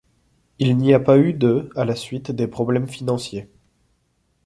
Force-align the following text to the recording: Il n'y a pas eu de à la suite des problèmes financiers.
Il 0.57 0.77
n'y 0.77 0.95
a 0.95 0.99
pas 0.99 1.19
eu 1.19 1.31
de 1.33 1.69
à 1.75 1.85
la 1.85 1.95
suite 1.95 2.31
des 2.31 2.47
problèmes 2.47 2.87
financiers. 2.87 3.51